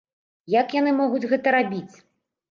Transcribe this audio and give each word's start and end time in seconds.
Як 0.53 0.71
яны 0.75 0.93
могуць 1.01 1.29
гэта 1.33 1.53
рабіць? 1.57 1.93